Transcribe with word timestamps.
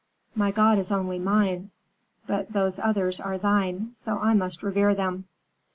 "My 0.33 0.49
God 0.49 0.79
is 0.79 0.91
only 0.91 1.19
mine, 1.19 1.69
but 2.25 2.53
those 2.53 2.79
others 2.79 3.19
are 3.19 3.37
thine; 3.37 3.91
so 3.93 4.17
I 4.17 4.33
must 4.33 4.63
revere 4.63 4.95
them." 4.95 5.25